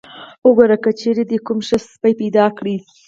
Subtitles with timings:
[0.47, 2.65] وګوره که چېرته دې کوم ښه سپی پیدا کړ.